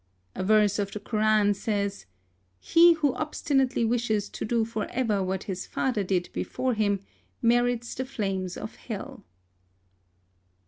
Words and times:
A 0.33 0.43
verse 0.43 0.79
of 0.79 0.91
the 0.91 0.99
Koran 0.99 1.53
says— 1.53 2.07
"He 2.73 2.93
who 2.93 3.13
obstinately 3.13 3.85
wishes 3.85 4.29
to 4.29 4.43
do 4.43 4.65
for 4.65 4.87
ever 4.89 5.21
what 5.21 5.43
his 5.43 5.67
father 5.67 6.03
did 6.03 6.27
before 6.33 6.73
him, 6.73 7.01
merits 7.39 7.93
the 7.93 8.05
flames 8.05 8.57
of 8.57 8.77
hell.'' 8.77 9.23